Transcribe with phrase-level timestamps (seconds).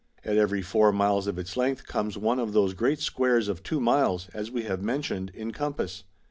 [0.25, 3.79] At every four miles of its length comes one of those great squares of 2
[3.79, 6.05] miles (as we have mentioned) in compass.